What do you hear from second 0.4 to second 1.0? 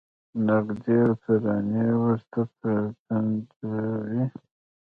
نغمې